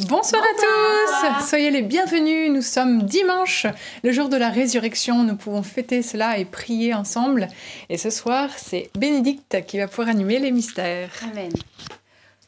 Bonsoir, 0.00 0.42
à 0.42 1.40
tous 1.40 1.48
Soyez 1.48 1.70
les 1.70 1.82
bienvenus, 1.82 2.50
nous 2.50 2.62
sommes 2.62 3.04
dimanche, 3.04 3.66
le 4.02 4.10
jour 4.10 4.28
de 4.28 4.36
la 4.36 4.48
résurrection, 4.48 5.22
nous 5.22 5.36
pouvons 5.36 5.62
fêter 5.62 6.02
cela 6.02 6.36
et 6.36 6.44
prier 6.44 6.94
ensemble. 6.94 7.46
Et 7.88 7.96
ce 7.96 8.10
soir, 8.10 8.50
c'est 8.56 8.90
Bénédicte 8.98 9.64
qui 9.66 9.78
va 9.78 9.86
pouvoir 9.86 10.08
animer 10.08 10.40
les 10.40 10.50
mystères. 10.50 11.10
Amen. 11.30 11.52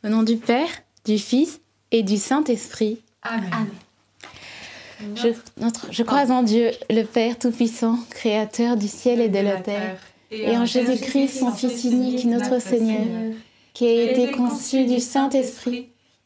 Au 0.02 0.09
nom 0.09 0.24
du 0.24 0.36
Père, 0.38 0.68
du 1.04 1.18
Fils 1.18 1.60
et 1.92 2.02
du 2.02 2.16
Saint-Esprit. 2.16 3.00
Amen. 3.22 3.68
Je, 5.14 5.28
notre, 5.56 5.92
je 5.92 6.02
crois 6.02 6.28
en 6.32 6.42
Dieu, 6.42 6.72
le 6.90 7.04
Père 7.04 7.38
Tout-Puissant, 7.38 7.96
Créateur 8.10 8.76
du 8.76 8.88
ciel 8.88 9.20
et 9.20 9.28
de 9.28 9.38
la 9.38 9.60
terre, 9.60 10.00
et 10.32 10.56
en 10.56 10.64
Jésus-Christ, 10.64 11.38
son 11.38 11.52
Fils 11.52 11.84
unique, 11.84 12.24
notre 12.24 12.60
Seigneur, 12.60 13.06
qui 13.72 13.86
a 13.86 14.02
été 14.10 14.32
conçu 14.32 14.84
du 14.84 14.98
Saint-Esprit, 14.98 15.91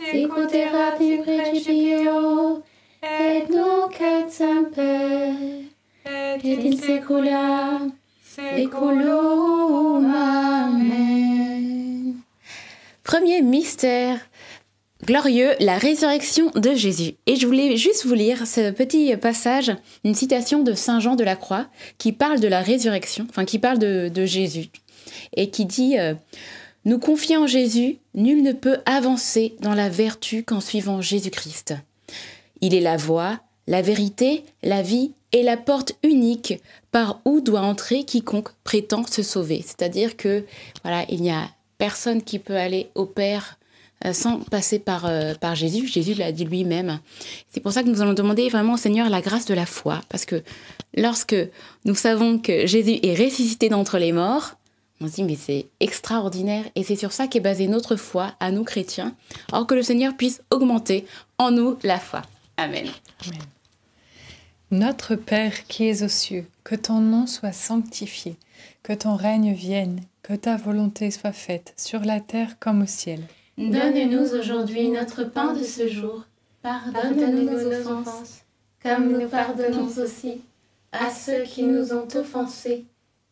in 0.00 0.28
principio 1.22 2.62
et 3.02 3.44
nunc 3.50 4.00
et 4.00 4.30
semper 4.30 5.30
et 6.44 6.68
in 6.68 6.76
saecula. 6.76 7.80
Amen. 10.68 12.14
Premier 13.02 13.40
mystère 13.40 14.18
glorieux, 15.04 15.52
la 15.60 15.78
résurrection 15.78 16.50
de 16.54 16.74
Jésus. 16.74 17.14
Et 17.26 17.36
je 17.36 17.46
voulais 17.46 17.76
juste 17.76 18.04
vous 18.04 18.14
lire 18.14 18.46
ce 18.46 18.70
petit 18.72 19.16
passage, 19.16 19.72
une 20.04 20.14
citation 20.14 20.62
de 20.62 20.74
Saint 20.74 21.00
Jean 21.00 21.16
de 21.16 21.24
la 21.24 21.36
Croix, 21.36 21.66
qui 21.96 22.12
parle 22.12 22.40
de 22.40 22.48
la 22.48 22.60
résurrection, 22.60 23.26
enfin 23.30 23.44
qui 23.44 23.58
parle 23.58 23.78
de, 23.78 24.26
Jésus, 24.26 24.66
et 25.34 25.50
qui 25.50 25.64
dit 25.64 25.98
euh, 25.98 26.14
Nous 26.86 27.00
confier 27.00 27.36
en 27.36 27.48
Jésus, 27.48 27.98
nul 28.14 28.44
ne 28.44 28.52
peut 28.52 28.78
avancer 28.86 29.56
dans 29.58 29.74
la 29.74 29.88
vertu 29.88 30.44
qu'en 30.44 30.60
suivant 30.60 31.00
Jésus-Christ. 31.00 31.74
Il 32.60 32.74
est 32.74 32.80
la 32.80 32.96
voie, 32.96 33.40
la 33.66 33.82
vérité, 33.82 34.44
la 34.62 34.82
vie 34.82 35.10
et 35.32 35.42
la 35.42 35.56
porte 35.56 35.94
unique 36.04 36.62
par 36.92 37.20
où 37.24 37.40
doit 37.40 37.62
entrer 37.62 38.04
quiconque 38.04 38.50
prétend 38.62 39.04
se 39.04 39.24
sauver. 39.24 39.64
C'est-à-dire 39.66 40.16
que 40.16 40.44
voilà, 40.84 41.04
il 41.08 41.22
n'y 41.22 41.32
a 41.32 41.50
personne 41.76 42.22
qui 42.22 42.38
peut 42.38 42.54
aller 42.54 42.88
au 42.94 43.04
Père 43.04 43.58
euh, 44.04 44.12
sans 44.12 44.38
passer 44.38 44.78
par, 44.78 45.06
euh, 45.06 45.34
par 45.34 45.56
Jésus. 45.56 45.88
Jésus 45.88 46.14
l'a 46.14 46.30
dit 46.30 46.44
lui-même. 46.44 47.00
C'est 47.50 47.60
pour 47.60 47.72
ça 47.72 47.82
que 47.82 47.88
nous 47.88 48.00
allons 48.00 48.14
demander 48.14 48.48
vraiment 48.48 48.74
au 48.74 48.78
Seigneur 48.78 49.10
la 49.10 49.22
grâce 49.22 49.46
de 49.46 49.54
la 49.54 49.66
foi. 49.66 50.02
Parce 50.08 50.24
que 50.24 50.40
lorsque 50.94 51.34
nous 51.84 51.96
savons 51.96 52.38
que 52.38 52.64
Jésus 52.64 53.00
est 53.02 53.20
ressuscité 53.20 53.68
d'entre 53.70 53.98
les 53.98 54.12
morts, 54.12 54.54
on 55.00 55.08
se 55.08 55.14
dit, 55.14 55.24
mais 55.24 55.36
c'est 55.36 55.66
extraordinaire. 55.80 56.64
Et 56.74 56.82
c'est 56.82 56.96
sur 56.96 57.12
ça 57.12 57.26
qu'est 57.26 57.40
basée 57.40 57.68
notre 57.68 57.96
foi, 57.96 58.34
à 58.40 58.50
nous 58.50 58.64
chrétiens. 58.64 59.14
Alors 59.52 59.66
que 59.66 59.74
le 59.74 59.82
Seigneur 59.82 60.16
puisse 60.16 60.42
augmenter 60.50 61.06
en 61.38 61.50
nous 61.50 61.76
la 61.82 61.98
foi. 61.98 62.22
Amen. 62.56 62.88
Amen. 63.26 63.42
Notre 64.70 65.14
Père 65.14 65.66
qui 65.68 65.86
es 65.86 66.02
aux 66.02 66.08
cieux, 66.08 66.46
que 66.64 66.74
ton 66.74 67.00
nom 67.00 67.26
soit 67.26 67.52
sanctifié, 67.52 68.36
que 68.82 68.92
ton 68.92 69.14
règne 69.14 69.52
vienne, 69.52 70.00
que 70.22 70.34
ta 70.34 70.56
volonté 70.56 71.10
soit 71.10 71.32
faite 71.32 71.72
sur 71.76 72.00
la 72.00 72.20
terre 72.20 72.58
comme 72.58 72.82
au 72.82 72.86
ciel. 72.86 73.20
Donne-nous 73.58 74.34
aujourd'hui 74.34 74.88
notre 74.88 75.24
pain 75.24 75.52
de 75.52 75.62
ce 75.62 75.88
jour. 75.88 76.24
Pardonne-nous 76.62 77.42
nos 77.42 77.90
offenses, 77.90 78.42
comme 78.82 79.12
nous 79.12 79.28
pardonnons 79.28 79.86
aussi 79.86 80.40
à 80.90 81.10
ceux 81.10 81.44
qui 81.44 81.62
nous 81.62 81.92
ont 81.92 82.08
offensés. 82.14 82.86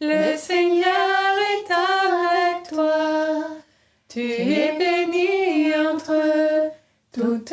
le 0.00 0.36
Seigneur 0.36 0.84
est 0.84 1.72
avec 1.72 2.68
toi. 2.68 3.48
Tu 4.08 4.20
es 4.20 4.76
bénie 4.78 5.74
entre 5.74 6.70
toutes 7.12 7.52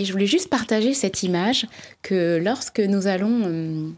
Et 0.00 0.06
je 0.06 0.12
voulais 0.12 0.26
juste 0.26 0.48
partager 0.48 0.94
cette 0.94 1.22
image 1.24 1.66
que 2.00 2.40
lorsque 2.42 2.80
nous 2.80 3.06
allons 3.06 3.42
euh, 3.44 3.88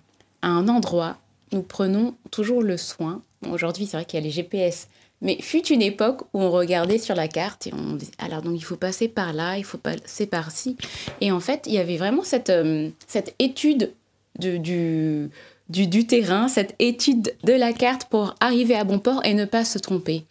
à 0.43 0.49
un 0.49 0.67
endroit, 0.67 1.17
nous 1.53 1.63
prenons 1.63 2.17
toujours 2.33 2.61
le 2.61 2.77
soin. 2.77 3.23
Aujourd'hui, 3.49 3.87
c'est 3.87 3.97
vrai 3.97 4.05
qu'il 4.05 4.19
y 4.19 4.23
a 4.23 4.27
les 4.27 4.33
GPS, 4.33 4.89
mais 5.21 5.41
fut 5.41 5.65
une 5.69 5.81
époque 5.81 6.23
où 6.35 6.41
on 6.41 6.51
regardait 6.51 6.99
sur 6.99 7.15
la 7.15 7.29
carte 7.29 7.69
et 7.69 7.73
on 7.73 7.95
disait 7.95 8.11
alors 8.19 8.43
donc 8.43 8.55
il 8.57 8.65
faut 8.65 8.75
passer 8.75 9.07
par 9.07 9.33
là, 9.33 9.59
il 9.59 9.63
faut 9.65 9.79
passer 9.79 10.27
par 10.27 10.51
ci. 10.51 10.77
Et 11.21 11.31
en 11.31 11.39
fait, 11.39 11.63
il 11.69 11.75
y 11.75 11.79
avait 11.79 11.99
vraiment 11.99 12.25
cette, 12.25 12.51
euh, 12.51 12.89
cette 13.07 13.37
étude 13.39 13.93
de- 14.41 14.57
du, 14.57 15.31
du, 15.69 15.87
du 15.87 16.05
terrain, 16.09 16.49
cette 16.49 16.75
étude 16.81 17.33
de 17.45 17.53
la 17.53 17.73
carte 17.73 18.09
pour 18.11 18.35
arriver 18.41 18.75
à 18.75 18.83
bon 18.83 18.99
port 18.99 19.21
et 19.25 19.35
ne 19.35 19.45
pas 19.45 19.65
se 19.65 19.79
tromper. 19.79 20.25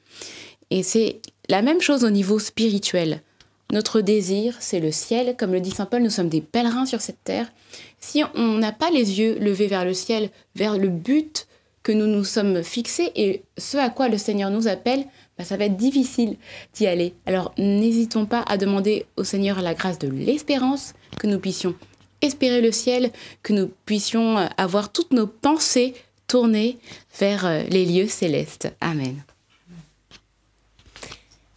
Et 0.69 0.83
c'est 0.83 1.21
la 1.47 1.61
même 1.61 1.79
chose 1.79 2.03
au 2.03 2.09
niveau 2.09 2.39
spirituel. 2.39 3.21
Notre 3.71 4.01
désir, 4.01 4.57
c'est 4.59 4.81
le 4.81 4.91
ciel. 4.91 5.35
Comme 5.37 5.53
le 5.53 5.61
dit 5.61 5.71
Saint 5.71 5.85
Paul, 5.85 6.03
nous 6.03 6.09
sommes 6.09 6.27
des 6.27 6.41
pèlerins 6.41 6.85
sur 6.85 6.99
cette 6.99 7.23
terre. 7.23 7.51
Si 7.99 8.21
on 8.35 8.57
n'a 8.57 8.73
pas 8.73 8.91
les 8.91 9.19
yeux 9.19 9.39
levés 9.39 9.67
vers 9.67 9.85
le 9.85 9.93
ciel, 9.93 10.29
vers 10.55 10.77
le 10.77 10.89
but 10.89 11.47
que 11.81 11.93
nous 11.93 12.05
nous 12.05 12.25
sommes 12.25 12.63
fixés 12.63 13.11
et 13.15 13.43
ce 13.57 13.77
à 13.77 13.89
quoi 13.89 14.09
le 14.09 14.17
Seigneur 14.17 14.51
nous 14.51 14.67
appelle, 14.67 15.05
bah, 15.37 15.45
ça 15.45 15.57
va 15.57 15.65
être 15.65 15.77
difficile 15.77 16.35
d'y 16.73 16.85
aller. 16.85 17.13
Alors 17.25 17.53
n'hésitons 17.57 18.25
pas 18.25 18.43
à 18.47 18.57
demander 18.57 19.05
au 19.15 19.23
Seigneur 19.23 19.61
la 19.61 19.73
grâce 19.73 19.97
de 19.99 20.09
l'espérance, 20.09 20.93
que 21.17 21.27
nous 21.27 21.39
puissions 21.39 21.73
espérer 22.21 22.61
le 22.61 22.71
ciel, 22.71 23.11
que 23.41 23.53
nous 23.53 23.71
puissions 23.85 24.37
avoir 24.57 24.91
toutes 24.91 25.13
nos 25.13 25.27
pensées 25.27 25.95
tournées 26.27 26.77
vers 27.19 27.45
euh, 27.45 27.63
les 27.69 27.85
lieux 27.85 28.07
célestes. 28.07 28.71
Amen. 28.79 29.23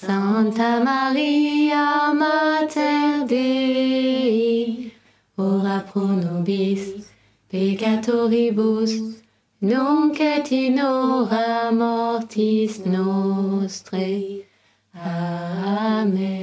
Santa 0.00 0.78
Maria, 0.84 2.14
Mater 2.14 3.26
Dei, 3.26 4.92
ora 5.36 5.80
pro 5.80 6.06
nobis 6.06 7.04
peccatoribus, 7.50 8.92
nunc 9.60 10.20
et 10.20 10.52
in 10.52 10.78
hora 10.78 11.72
mortis 11.72 12.78
nostrae. 12.86 14.46
Amen. 14.94 16.38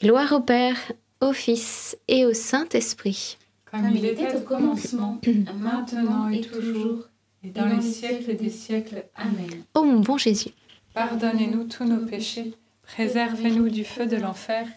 Gloire 0.00 0.32
au 0.32 0.40
Père, 0.40 0.92
au 1.20 1.32
Fils 1.32 1.96
et 2.08 2.26
au 2.26 2.34
Saint-Esprit. 2.34 3.38
Comme 3.70 3.92
il 3.94 4.04
était 4.04 4.34
au 4.34 4.40
commencement, 4.40 5.20
maintenant 5.60 6.28
et 6.28 6.40
toujours, 6.40 7.04
et 7.44 7.50
dans 7.50 7.66
les 7.66 7.82
siècles 7.82 8.34
des 8.36 8.50
siècles. 8.50 9.04
Amen. 9.14 9.62
Ô 9.74 9.84
mon 9.84 10.00
bon 10.00 10.18
Jésus, 10.18 10.50
Pardonnez-nous 10.94 11.64
tous 11.64 11.84
nos 11.84 12.06
péchés, 12.06 12.54
préservez-nous 12.84 13.68
du 13.68 13.84
feu 13.84 14.06
de 14.06 14.14
l'enfer, 14.14 14.68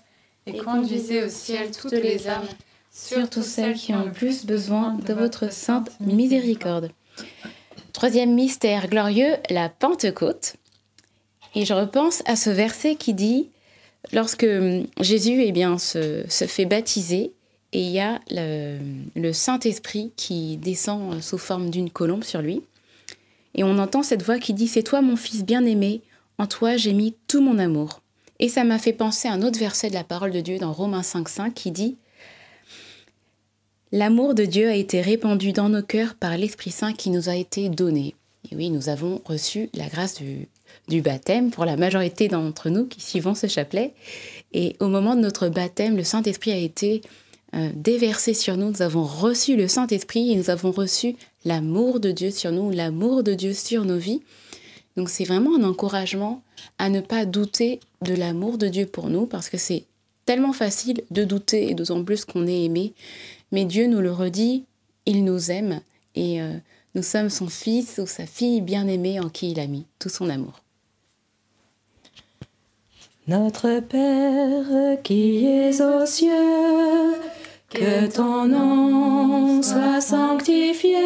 et 0.48 0.58
conduisez 0.58 1.24
au 1.24 1.30
ciel 1.30 1.70
toutes 1.70 1.92
les 1.92 2.28
âmes, 2.28 2.48
surtout 2.92 3.44
celles 3.44 3.76
qui 3.76 3.94
ont 3.94 4.04
le 4.04 4.12
plus 4.12 4.44
besoin 4.44 4.94
de 4.94 5.14
votre 5.14 5.54
sainte 5.54 5.92
miséricorde. 6.00 6.90
Troisième 7.94 8.34
mystère 8.34 8.88
glorieux, 8.88 9.36
la 9.52 9.70
Pentecôte. 9.70 10.56
Et 11.54 11.66
je 11.66 11.76
repense 11.76 12.24
à 12.26 12.36
ce 12.36 12.50
verset 12.50 12.96
qui 12.96 13.14
dit, 13.14 13.50
lorsque 14.12 14.48
Jésus 15.00 15.44
eh 15.44 15.52
bien, 15.52 15.78
se, 15.78 16.24
se 16.28 16.46
fait 16.46 16.66
baptiser, 16.66 17.32
et 17.74 17.82
il 17.82 17.92
y 17.92 18.00
a 18.00 18.22
le, 18.32 18.80
le 19.16 19.34
Saint-Esprit 19.34 20.12
qui 20.16 20.58
descend 20.58 21.22
sous 21.22 21.38
forme 21.38 21.70
d'une 21.70 21.92
colombe 21.92 22.24
sur 22.24 22.42
lui. 22.42 22.64
Et 23.54 23.64
on 23.64 23.78
entend 23.78 24.02
cette 24.02 24.24
voix 24.24 24.40
qui 24.40 24.54
dit, 24.54 24.68
C'est 24.68 24.84
toi 24.84 25.02
mon 25.02 25.16
fils 25.16 25.44
bien-aimé, 25.44 26.02
en 26.38 26.48
toi 26.48 26.77
j'ai 26.77 26.94
mis 26.94 27.15
tout 27.27 27.41
mon 27.41 27.60
amour. 27.60 28.01
Et 28.39 28.50
ça 28.50 28.63
m'a 28.63 28.77
fait 28.77 28.94
penser 28.94 29.27
à 29.27 29.34
un 29.34 29.41
autre 29.41 29.60
verset 29.60 29.89
de 29.89 29.96
la 29.96 30.03
parole 30.03 30.32
de 30.32 30.41
Dieu 30.41 30.60
dans 30.60 30.72
Romains 30.72 31.01
5.5 31.01 31.53
qui 31.53 31.72
dit, 31.72 31.98
L'amour 33.91 34.36
de 34.36 34.44
Dieu 34.44 34.67
a 34.67 34.75
été 34.75 35.01
répandu 35.01 35.53
dans 35.53 35.70
nos 35.70 35.82
cœurs 35.82 36.15
par 36.15 36.38
l'Esprit 36.38 36.72
Saint 36.72 36.94
qui 36.94 37.10
nous 37.10 37.29
a 37.29 37.36
été 37.36 37.70
donné. 37.70 38.15
Et 38.51 38.56
oui, 38.56 38.70
nous 38.70 38.89
avons 38.89 39.22
reçu 39.25 39.70
la 39.74 39.88
grâce 39.88 40.22
du, 40.22 41.01
baptême 41.01 41.51
pour 41.51 41.65
la 41.65 41.77
majorité 41.77 42.27
d'entre 42.27 42.70
nous 42.70 42.86
qui 42.86 43.01
suivons 43.01 43.34
ce 43.34 43.48
chapelet. 43.48 43.94
Et 44.53 44.75
au 44.79 44.88
moment 44.88 45.15
de 45.15 45.22
notre 45.22 45.48
baptême, 45.48 45.96
le 45.96 46.03
Saint-Esprit 46.03 46.51
a 46.51 46.58
été 46.58 47.01
euh, 47.56 47.70
déversé 47.75 48.34
sur 48.34 48.58
nous. 48.58 48.72
Nous 48.72 48.82
avons 48.82 49.03
reçu 49.03 49.56
le 49.56 49.70
Saint-Esprit 49.70 50.32
et 50.32 50.36
nous 50.36 50.50
avons 50.50 50.72
reçu 50.72 51.15
l'amour 51.46 52.01
de 52.01 52.12
Dieu 52.12 52.32
sur 52.32 52.51
nous, 52.51 52.72
l'amour 52.72 53.24
de 53.24 53.34
Dieu 53.34 53.53
sur 53.53 53.86
nos 53.86 53.98
vies. 53.98 54.22
Donc 54.98 55.10
c'est 55.10 55.24
vraiment 55.24 55.56
un 55.56 55.63
encouragement 55.63 56.42
à 56.80 56.89
ne 56.89 57.00
pas 57.00 57.25
douter 57.25 57.80
de 58.01 58.16
l'amour 58.16 58.58
de 58.58 58.68
Dieu 58.68 58.88
pour 58.88 59.10
nous 59.10 59.27
parce 59.27 59.50
que 59.50 59.58
c'est 59.58 59.86
tellement 60.25 60.54
facile 60.54 61.04
de 61.12 61.24
douter 61.24 61.70
et 61.70 61.75
d'autant 61.75 62.04
plus 62.04 62.25
qu'on 62.25 62.48
est 62.48 62.66
aimé. 62.66 62.94
Mais 63.51 63.63
Dieu 63.63 63.88
nous 63.88 64.01
le 64.01 64.12
redit, 64.12 64.66
il 65.06 65.24
nous 65.24 65.51
aime 65.51 65.82
et 66.16 66.42
euh, 66.42 66.58
nous 66.96 67.04
sommes 67.04 67.30
son 67.30 67.48
fils 67.48 68.00
ou 68.04 68.08
sa 68.08 68.25
fille 68.25 68.62
bien-aimée 68.62 69.20
en 69.20 69.30
qui 69.30 69.51
il 69.51 69.60
a 69.60 69.68
mis 69.68 69.86
tout 70.00 70.10
son 70.10 70.30
amour. 70.30 70.62
Notre 73.27 73.82
Père 73.82 75.01
qui 75.04 75.46
es 75.46 75.82
aux 75.82 76.06
cieux, 76.06 77.13
que 77.70 78.08
ton 78.08 78.46
nom 78.46 79.62
soit 79.62 80.01
sanctifié, 80.01 80.98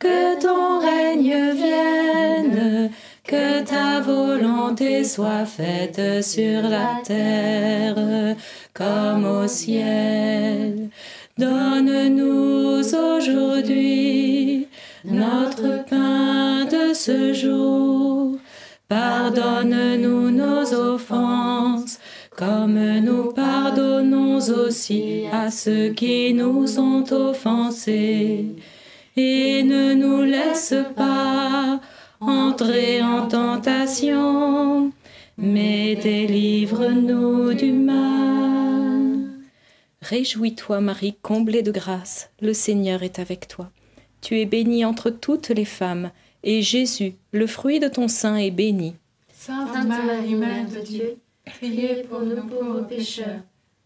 que 0.00 0.40
ton 0.40 0.80
règne 0.80 1.52
vienne, 1.52 2.90
que 3.22 3.62
ta 3.62 4.00
volonté 4.00 5.04
soit 5.04 5.44
faite 5.44 6.24
sur 6.24 6.62
la 6.62 7.02
terre 7.04 8.34
comme 8.72 9.26
au 9.26 9.46
ciel. 9.46 10.88
Donne-nous 11.36 12.80
aujourd'hui 12.94 14.68
notre 15.04 15.84
pain 15.84 16.64
de 16.64 16.94
ce 16.94 17.34
jour. 17.34 18.38
Pardonne-nous 18.88 20.30
nos 20.30 20.74
offenses, 20.74 22.00
comme 22.36 23.00
nous 23.00 23.32
pardonnons 23.32 24.38
aussi 24.38 25.24
à 25.30 25.50
ceux 25.50 25.90
qui 25.90 26.32
nous 26.32 26.78
ont 26.80 27.04
offensés. 27.12 28.46
Et 29.16 29.62
ne 29.62 29.94
nous 29.94 30.22
laisse 30.22 30.74
pas 30.96 31.80
entrer 32.20 33.02
en 33.02 33.26
tentation, 33.26 34.92
mais 35.36 35.96
délivre-nous 35.96 37.54
du 37.54 37.72
mal. 37.72 39.30
Réjouis-toi, 40.02 40.80
Marie, 40.80 41.16
comblée 41.22 41.62
de 41.62 41.72
grâce, 41.72 42.30
le 42.40 42.52
Seigneur 42.52 43.02
est 43.02 43.18
avec 43.18 43.48
toi. 43.48 43.70
Tu 44.20 44.38
es 44.38 44.46
bénie 44.46 44.84
entre 44.84 45.10
toutes 45.10 45.48
les 45.48 45.64
femmes, 45.64 46.10
et 46.42 46.62
Jésus, 46.62 47.14
le 47.32 47.46
fruit 47.46 47.80
de 47.80 47.88
ton 47.88 48.08
sein, 48.08 48.36
est 48.36 48.50
béni. 48.50 48.94
Sainte 49.32 49.86
Marie, 49.86 50.34
Mère 50.34 50.68
de 50.68 50.80
Dieu, 50.80 51.16
priez 51.44 52.02
pour 52.08 52.20
nous 52.20 52.42
pauvres 52.42 52.82
pécheurs, 52.82 53.40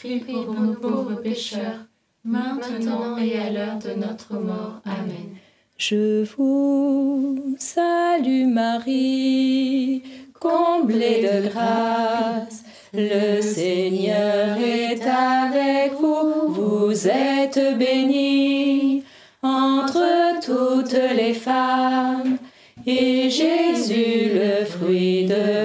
Prie 0.00 0.20
pour 0.20 0.54
nous 0.54 0.72
pauvres 0.72 1.20
pécheurs, 1.20 1.84
maintenant 2.24 3.18
et 3.18 3.38
à 3.38 3.50
l'heure 3.50 3.78
de 3.78 4.00
notre 4.00 4.32
mort. 4.32 4.80
Amen. 4.86 5.36
Je 5.76 6.24
vous 6.24 7.54
salue 7.58 8.46
Marie, 8.46 10.02
comblée 10.40 11.20
de 11.20 11.48
grâce. 11.48 12.64
Le 12.94 13.42
Seigneur 13.42 14.56
est 14.56 15.02
avec 15.02 15.92
vous, 16.00 16.48
vous 16.48 17.06
êtes 17.06 17.60
bénie 17.76 19.04
entre 19.42 20.40
toutes 20.42 20.98
les 21.14 21.34
femmes. 21.34 22.38
Et 22.86 23.28
Jésus, 23.28 24.30
le 24.32 24.64
fruit 24.64 25.26
de 25.26 25.59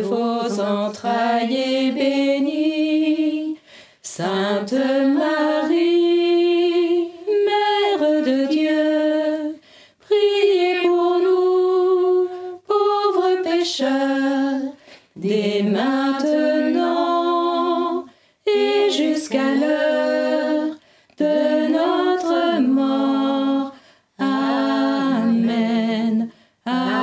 dès 15.16 15.64
maintenant 15.64 16.06
et 18.46 18.90
jusqu'à 18.92 19.56
l'heure 19.56 20.76
de 21.18 21.68
notre 21.72 22.60
mort. 22.62 23.76
Amen. 24.18 25.50
Amen. 26.66 26.96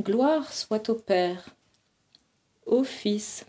Gloire 0.00 0.52
soit 0.52 0.88
au 0.88 0.94
Père 0.94 1.44
au 2.66 2.84
Fils 2.84 3.44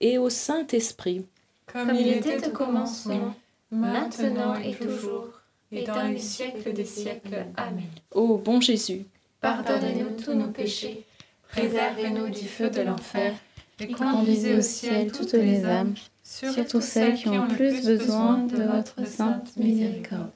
et 0.00 0.18
au 0.18 0.30
Saint-Esprit, 0.30 1.26
comme 1.66 1.90
il 1.94 2.08
était 2.08 2.46
au 2.48 2.52
commencement, 2.52 3.34
maintenant 3.70 4.54
et 4.54 4.74
toujours, 4.74 5.39
et 5.72 5.84
dans 5.84 6.02
les 6.02 6.18
siècles 6.18 6.72
des 6.72 6.84
siècles. 6.84 7.46
Amen. 7.56 7.84
Ô 8.12 8.38
bon 8.38 8.60
Jésus, 8.60 9.06
pardonnez-nous 9.40 10.22
tous 10.22 10.34
nos 10.34 10.48
péchés, 10.48 11.04
préservez-nous 11.48 12.28
du 12.28 12.46
feu 12.46 12.70
de 12.70 12.82
l'enfer, 12.82 13.34
et 13.80 13.88
conduisez 13.88 14.54
au 14.54 14.60
ciel 14.60 15.10
toutes 15.10 15.32
les 15.32 15.64
âmes, 15.64 15.94
surtout 16.22 16.80
celles 16.80 17.14
qui 17.14 17.28
ont 17.28 17.46
le 17.46 17.54
plus 17.54 17.84
besoin 17.84 18.38
de 18.38 18.62
votre 18.62 19.06
sainte 19.06 19.56
miséricorde. 19.56 20.30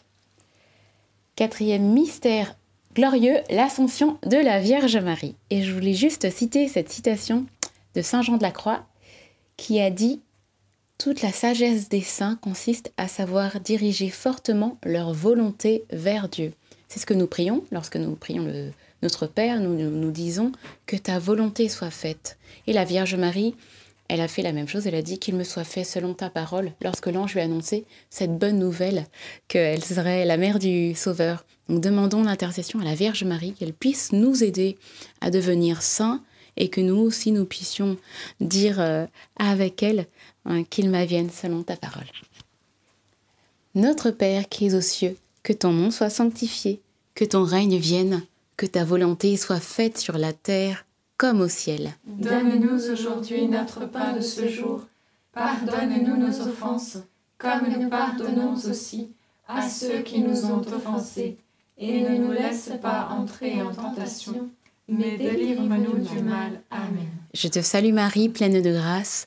Quatrième 1.37 1.93
mystère 1.93 2.57
glorieux, 2.95 3.39
l'ascension 3.51 4.19
de 4.25 4.37
la 4.37 4.61
Vierge 4.61 4.97
Marie. 4.97 5.35
Et 5.51 5.63
je 5.63 5.73
voulais 5.73 5.95
juste 5.95 6.31
citer 6.31 6.69
cette 6.69 6.91
citation 6.91 7.47
de 7.95 8.03
Saint 8.03 8.23
Jean 8.23 8.37
de 8.37 8.43
la 8.43 8.53
Croix 8.53 8.87
qui 9.57 9.81
a 9.81 9.91
dit 9.91 10.21
Toute 11.05 11.21
la 11.21 11.33
sagesse 11.33 11.91
des 11.91 12.01
saints 12.01 12.39
consiste 12.41 12.91
à 12.97 13.09
savoir 13.09 13.61
diriger 13.61 14.09
fortement 14.09 14.79
leur 14.83 15.13
volonté 15.13 15.85
vers 15.93 16.31
Dieu. 16.31 16.55
C'est 16.89 16.99
ce 16.99 17.05
que 17.05 17.13
nous 17.13 17.27
prions 17.27 17.63
lorsque 17.73 17.97
nous 17.97 18.15
prions 18.15 18.73
notre 19.03 19.27
Père, 19.27 19.61
nous, 19.61 19.77
nous, 19.77 19.91
nous 19.91 20.11
disons 20.11 20.53
que 20.87 20.97
ta 20.97 21.19
volonté 21.19 21.69
soit 21.69 21.91
faite. 21.91 22.39
Et 22.67 22.73
la 22.73 22.87
Vierge 22.87 23.17
Marie, 23.17 23.55
elle 24.09 24.23
a 24.23 24.29
fait 24.29 24.41
la 24.41 24.53
même 24.53 24.67
chose, 24.67 24.87
elle 24.87 24.95
a 24.95 25.03
dit 25.03 25.19
qu'il 25.19 25.35
me 25.35 25.45
soit 25.45 25.65
fait 25.65 25.85
selon 25.85 26.15
ta 26.15 26.31
parole 26.31 26.73
lorsque 26.81 27.09
l'ange 27.09 27.35
lui 27.35 27.43
a 27.43 27.45
annoncé 27.45 27.85
cette 28.09 28.39
bonne 28.39 28.59
nouvelle 28.59 29.05
qu'elle 29.47 29.85
serait 29.85 30.25
la 30.25 30.39
mère 30.39 30.59
du 30.59 30.95
Sauveur. 30.95 31.45
Donc 31.69 31.83
demandons 31.83 32.23
l'intercession 32.23 32.81
à 32.81 32.85
la 32.85 32.95
Vierge 32.95 33.25
Marie 33.25 33.53
qu'elle 33.53 33.75
puisse 33.75 34.13
nous 34.13 34.43
aider 34.43 34.79
à 35.21 35.31
devenir 35.31 35.83
saints 35.83 36.23
et 36.57 36.69
que 36.69 36.81
nous 36.81 36.97
aussi 36.97 37.33
nous 37.33 37.45
puissions 37.45 37.97
dire 38.41 38.81
euh, 38.81 39.07
avec 39.37 39.83
elle 39.83 40.07
hein, 40.45 40.65
qu'il 40.65 40.91
m'avienne 40.91 41.31
selon 41.31 41.63
ta 41.63 41.77
parole. 41.77 42.07
Notre 43.75 44.11
Père 44.11 44.49
qui 44.49 44.67
es 44.67 44.75
aux 44.75 44.81
cieux, 44.81 45.17
que 45.43 45.53
ton 45.53 45.73
nom 45.73 45.91
soit 45.91 46.11
sanctifié, 46.11 46.81
que 47.15 47.25
ton 47.25 47.45
règne 47.45 47.77
vienne, 47.77 48.23
que 48.57 48.67
ta 48.67 48.85
volonté 48.85 49.37
soit 49.37 49.61
faite 49.61 49.99
sur 49.99 50.17
la 50.19 50.33
terre 50.33 50.85
comme 51.17 51.41
au 51.41 51.49
ciel. 51.49 51.93
Donne-nous 52.07 52.91
aujourd'hui 52.91 53.47
notre 53.47 53.87
pain 53.87 54.15
de 54.15 54.21
ce 54.21 54.49
jour. 54.49 54.83
Pardonne-nous 55.33 56.17
nos 56.17 56.41
offenses, 56.41 56.99
comme 57.39 57.69
nous 57.69 57.89
pardonnons 57.89 58.55
aussi 58.55 59.11
à 59.49 59.69
ceux 59.69 60.03
qui 60.03 60.21
nous 60.21 60.45
ont 60.47 60.61
offensés. 60.61 61.37
Et 61.77 62.03
ne 62.03 62.17
nous 62.17 62.31
laisse 62.31 62.71
pas 62.81 63.09
entrer 63.11 63.61
en 63.61 63.75
tentation, 63.75 64.49
mais 64.89 65.17
délivre-nous 65.17 65.99
du 65.99 66.23
mal. 66.23 66.61
Amen. 66.71 67.09
Je 67.33 67.49
te 67.49 67.61
salue 67.61 67.93
Marie, 67.93 68.29
pleine 68.29 68.63
de 68.63 68.73
grâce, 68.73 69.27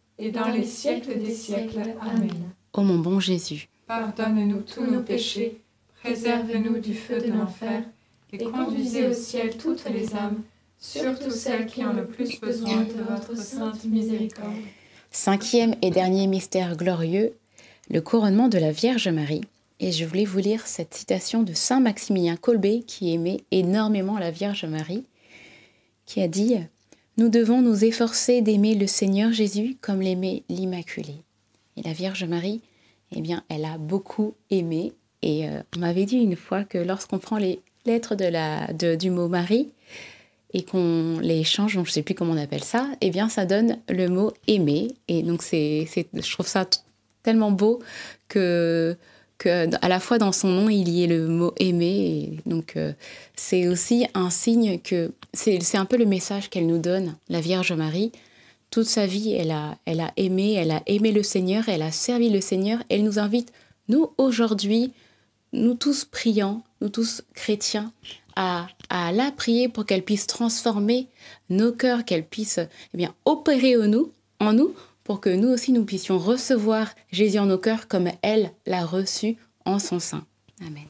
et 0.21 0.31
dans 0.31 0.47
les 0.47 0.63
siècles 0.63 1.19
des 1.19 1.33
siècles. 1.33 1.81
Amen. 1.99 2.29
Ô 2.73 2.81
mon 2.83 2.99
bon 2.99 3.19
Jésus, 3.19 3.67
Pardonne-nous 3.87 4.61
tous 4.61 4.85
nos 4.85 5.01
péchés, 5.01 5.59
préserve-nous 6.01 6.79
du 6.79 6.93
feu 6.93 7.19
de 7.19 7.31
l'enfer, 7.31 7.83
et 8.31 8.37
conduisez 8.37 9.07
au 9.07 9.13
ciel 9.13 9.57
toutes 9.57 9.83
les 9.89 10.15
âmes, 10.15 10.41
surtout 10.79 11.31
celles 11.31 11.65
qui 11.65 11.83
ont 11.83 11.93
le 11.93 12.05
plus 12.05 12.39
besoin 12.39 12.83
de 12.83 13.03
votre 13.09 13.35
sainte 13.35 13.83
miséricorde. 13.83 14.53
cinquième 15.11 15.75
et 15.81 15.89
dernier 15.89 16.27
mystère 16.27 16.77
glorieux, 16.77 17.33
le 17.89 17.99
couronnement 17.99 18.47
de 18.47 18.57
la 18.57 18.71
Vierge 18.71 19.09
Marie. 19.09 19.41
Et 19.81 19.91
je 19.91 20.05
voulais 20.05 20.25
vous 20.25 20.37
lire 20.37 20.67
cette 20.67 20.93
citation 20.93 21.41
de 21.41 21.53
Saint 21.53 21.79
Maximilien 21.79 22.37
Kolbe 22.37 22.85
qui 22.85 23.11
aimait 23.13 23.41
énormément 23.49 24.19
la 24.19 24.29
Vierge 24.29 24.63
Marie, 24.65 25.03
qui 26.05 26.21
a 26.21 26.27
dit 26.27 26.55
Nous 27.21 27.29
devons 27.29 27.61
nous 27.61 27.85
efforcer 27.85 28.41
d'aimer 28.41 28.73
le 28.73 28.87
Seigneur 28.87 29.31
Jésus 29.31 29.77
comme 29.79 30.01
l'aimait 30.01 30.41
l'Immaculée. 30.49 31.21
Et 31.77 31.83
la 31.83 31.93
Vierge 31.93 32.23
Marie, 32.23 32.61
eh 33.15 33.21
bien, 33.21 33.43
elle 33.47 33.65
a 33.65 33.77
beaucoup 33.77 34.33
aimé. 34.49 34.93
Et 35.21 35.47
euh, 35.47 35.61
on 35.75 35.81
m'avait 35.81 36.05
dit 36.05 36.17
une 36.17 36.35
fois 36.35 36.63
que 36.63 36.79
lorsqu'on 36.79 37.19
prend 37.19 37.37
les 37.37 37.59
lettres 37.85 38.15
de 38.15 38.25
la, 38.25 38.73
de- 38.73 38.95
du 38.95 39.11
mot 39.11 39.27
Marie 39.27 39.69
et 40.53 40.63
qu'on 40.63 41.19
les 41.21 41.43
change, 41.43 41.73
je 41.73 41.79
ne 41.79 41.85
sais 41.85 42.01
plus 42.01 42.15
comment 42.15 42.33
on 42.33 42.37
appelle 42.37 42.63
ça, 42.63 42.89
eh 43.01 43.11
bien, 43.11 43.29
ça 43.29 43.45
donne 43.45 43.77
le 43.87 44.07
mot 44.07 44.33
aimer. 44.47 44.87
Et 45.07 45.21
donc, 45.21 45.43
c'est, 45.43 45.87
je 45.95 46.31
trouve 46.31 46.47
ça 46.47 46.65
tellement 47.21 47.51
beau 47.51 47.83
que, 48.29 48.97
à 49.45 49.87
la 49.89 49.99
fois 49.99 50.17
dans 50.17 50.31
son 50.31 50.47
nom, 50.49 50.69
il 50.69 50.89
y 50.89 51.03
ait 51.03 51.07
le 51.07 51.27
mot 51.27 51.53
aimer. 51.57 52.39
Donc, 52.45 52.73
euh, 52.75 52.93
c'est 53.35 53.67
aussi 53.67 54.05
un 54.13 54.29
signe 54.29 54.79
que 54.79 55.11
c'est, 55.33 55.61
c'est 55.61 55.77
un 55.77 55.85
peu 55.85 55.97
le 55.97 56.05
message 56.05 56.49
qu'elle 56.49 56.67
nous 56.67 56.77
donne, 56.77 57.15
la 57.29 57.41
Vierge 57.41 57.71
Marie. 57.71 58.11
Toute 58.69 58.87
sa 58.87 59.05
vie, 59.05 59.33
elle 59.33 59.51
a, 59.51 59.77
elle 59.85 59.99
a 59.99 60.11
aimé, 60.15 60.53
elle 60.53 60.71
a 60.71 60.81
aimé 60.85 61.11
le 61.11 61.23
Seigneur, 61.23 61.67
elle 61.67 61.81
a 61.81 61.91
servi 61.91 62.29
le 62.29 62.41
Seigneur. 62.41 62.81
Elle 62.89 63.03
nous 63.03 63.19
invite, 63.19 63.51
nous, 63.89 64.11
aujourd'hui, 64.17 64.93
nous 65.53 65.73
tous 65.73 66.05
priants, 66.05 66.63
nous 66.79 66.89
tous 66.89 67.23
chrétiens, 67.33 67.91
à, 68.35 68.67
à 68.89 69.11
la 69.11 69.31
prier 69.31 69.67
pour 69.67 69.85
qu'elle 69.85 70.03
puisse 70.03 70.25
transformer 70.25 71.07
nos 71.49 71.71
cœurs, 71.73 72.05
qu'elle 72.05 72.25
puisse 72.25 72.59
eh 72.93 72.97
bien, 72.97 73.13
opérer 73.25 73.75
en 73.75 73.87
nous, 73.87 74.11
en 74.39 74.53
nous, 74.53 74.73
pour 75.03 75.19
que 75.19 75.29
nous 75.29 75.49
aussi 75.49 75.71
nous 75.71 75.85
puissions 75.85 76.17
recevoir 76.17 76.93
Jésus 77.11 77.39
en 77.39 77.45
nos 77.45 77.57
cœurs 77.57 77.87
comme 77.87 78.09
elle 78.21 78.51
l'a 78.65 78.85
reçu 78.85 79.37
en 79.65 79.79
son 79.79 79.99
sein. 79.99 80.25
Amen. 80.61 80.87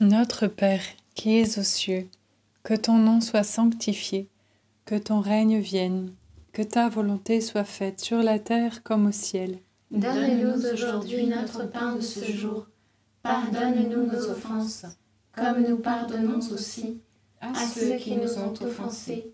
Notre 0.00 0.46
Père, 0.46 0.82
qui 1.14 1.38
es 1.38 1.58
aux 1.58 1.64
cieux, 1.64 2.08
que 2.62 2.74
ton 2.74 2.98
nom 2.98 3.20
soit 3.20 3.44
sanctifié, 3.44 4.28
que 4.84 4.96
ton 4.96 5.20
règne 5.20 5.58
vienne, 5.58 6.12
que 6.52 6.62
ta 6.62 6.88
volonté 6.88 7.40
soit 7.40 7.64
faite 7.64 8.00
sur 8.00 8.22
la 8.22 8.38
terre 8.38 8.82
comme 8.82 9.06
au 9.06 9.12
ciel. 9.12 9.58
Donne-nous 9.90 10.66
aujourd'hui 10.72 11.26
notre 11.26 11.68
pain 11.70 11.96
de 11.96 12.00
ce 12.00 12.24
jour. 12.32 12.66
Pardonne-nous 13.22 14.06
nos 14.06 14.30
offenses, 14.30 14.86
comme 15.34 15.62
nous 15.66 15.78
pardonnons 15.78 16.40
aussi 16.52 17.00
à 17.40 17.54
ceux 17.54 17.96
qui 17.96 18.16
nous 18.16 18.38
ont 18.38 18.54
offensés. 18.62 19.33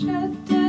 Je 0.00 0.06
te 0.46 0.59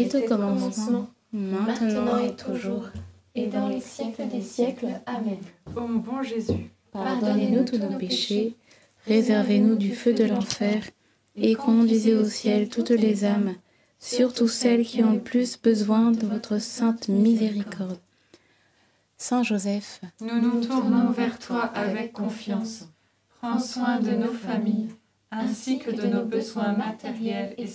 était 0.00 0.24
au 0.24 0.28
commencement, 0.28 1.08
maintenant 1.32 2.18
et 2.18 2.34
toujours. 2.34 2.88
et 3.34 3.46
dans 3.46 3.68
les 3.68 3.80
siècles 3.80 4.28
des 4.28 4.42
siècles. 4.42 4.88
Amen. 5.06 5.38
Ô 5.76 5.80
mon 5.80 5.98
bon 5.98 6.22
Jésus, 6.22 6.70
Pardonnez-nous 6.92 7.64
tous 7.64 7.78
nos 7.78 7.96
péchés, 7.98 8.54
réservez-nous 9.06 9.76
du 9.76 9.94
feu 9.94 10.12
de 10.12 10.24
l'enfer, 10.24 10.82
et 11.36 11.54
conduisez 11.54 12.14
au 12.14 12.24
ciel 12.24 12.68
toutes 12.68 12.90
les 12.90 13.24
âmes, 13.24 13.54
surtout 13.98 14.48
celles 14.48 14.84
qui 14.84 15.02
ont 15.02 15.14
le 15.14 15.20
plus 15.20 15.58
besoin 15.60 16.12
de 16.12 16.26
votre 16.26 16.58
sainte 16.60 17.08
miséricorde. 17.08 17.98
Saint 19.16 19.42
Joseph, 19.42 20.00
nous 20.20 20.40
nous 20.40 20.60
tournons 20.64 21.10
vers 21.10 21.38
toi 21.38 21.62
avec 21.62 22.12
confiance. 22.12 22.88
Prends 23.40 23.58
soin 23.58 24.00
de 24.00 24.10
nos 24.10 24.32
familles, 24.32 24.88
ainsi 25.30 25.78
que 25.78 25.90
de 25.90 26.06
nos 26.08 26.24
besoins 26.24 26.72
matériels 26.72 27.54
et 27.56 27.66